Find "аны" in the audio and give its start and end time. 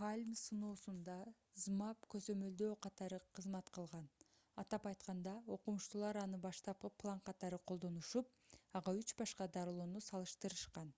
6.22-6.40